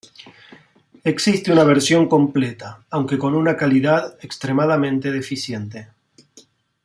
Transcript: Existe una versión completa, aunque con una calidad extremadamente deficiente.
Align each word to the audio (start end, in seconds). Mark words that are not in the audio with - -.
Existe 1.03 1.51
una 1.53 1.63
versión 1.63 2.07
completa, 2.09 2.83
aunque 2.89 3.19
con 3.19 3.35
una 3.35 3.55
calidad 3.55 4.17
extremadamente 4.25 5.11
deficiente. 5.11 5.89